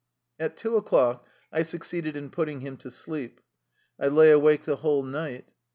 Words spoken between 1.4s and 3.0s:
I succeeded in putting him to